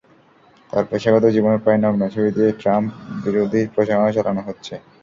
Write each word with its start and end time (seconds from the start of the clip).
তাঁর 0.73 0.85
পেশাগত 0.89 1.23
জীবনের 1.35 1.63
প্রায় 1.63 1.79
নগ্ন 1.83 2.01
ছবি 2.13 2.29
দিয়ে 2.35 2.51
ট্রাম্প-বিরোধী 2.61 3.61
প্রচারণা 3.73 4.11
চালানো 4.15 4.41
হচ্ছে। 4.47 4.73